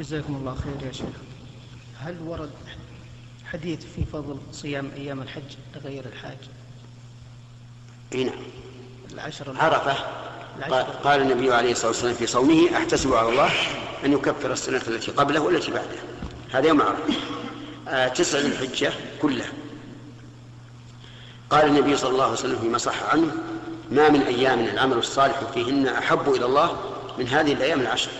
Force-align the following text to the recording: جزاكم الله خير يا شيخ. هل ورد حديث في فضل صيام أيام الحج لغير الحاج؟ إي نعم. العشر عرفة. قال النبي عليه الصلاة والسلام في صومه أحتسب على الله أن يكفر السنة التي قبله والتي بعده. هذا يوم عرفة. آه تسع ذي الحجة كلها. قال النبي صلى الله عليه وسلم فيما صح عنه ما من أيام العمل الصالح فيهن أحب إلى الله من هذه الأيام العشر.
جزاكم 0.00 0.36
الله 0.36 0.54
خير 0.54 0.86
يا 0.86 0.92
شيخ. 0.92 1.16
هل 1.98 2.16
ورد 2.26 2.50
حديث 3.52 3.84
في 3.96 4.04
فضل 4.12 4.38
صيام 4.52 4.90
أيام 4.96 5.22
الحج 5.22 5.56
لغير 5.76 6.04
الحاج؟ 6.04 6.38
إي 8.14 8.24
نعم. 8.24 8.38
العشر 9.12 9.56
عرفة. 9.58 9.94
قال 11.04 11.22
النبي 11.22 11.52
عليه 11.52 11.72
الصلاة 11.72 11.88
والسلام 11.88 12.14
في 12.14 12.26
صومه 12.26 12.76
أحتسب 12.76 13.14
على 13.14 13.28
الله 13.28 13.50
أن 14.04 14.12
يكفر 14.12 14.52
السنة 14.52 14.82
التي 14.88 15.10
قبله 15.10 15.40
والتي 15.40 15.70
بعده. 15.70 15.98
هذا 16.52 16.68
يوم 16.68 16.82
عرفة. 16.82 17.14
آه 17.88 18.08
تسع 18.08 18.38
ذي 18.38 18.46
الحجة 18.46 18.92
كلها. 19.22 19.52
قال 21.50 21.66
النبي 21.68 21.96
صلى 21.96 22.10
الله 22.10 22.24
عليه 22.24 22.32
وسلم 22.32 22.58
فيما 22.58 22.78
صح 22.78 23.02
عنه 23.02 23.32
ما 23.90 24.08
من 24.08 24.22
أيام 24.22 24.60
العمل 24.60 24.96
الصالح 24.96 25.40
فيهن 25.54 25.86
أحب 25.86 26.28
إلى 26.34 26.44
الله 26.44 26.76
من 27.18 27.28
هذه 27.28 27.52
الأيام 27.52 27.80
العشر. 27.80 28.10